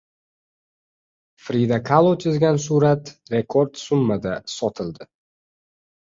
Frida 1.47 1.77
Kalo 1.89 2.13
chizgan 2.23 2.57
surat 2.63 3.11
rekord 3.33 3.77
summada 3.81 4.33
sotildi 4.55 5.07